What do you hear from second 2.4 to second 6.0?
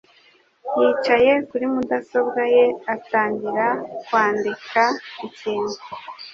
ye atangira kwandika ikintu.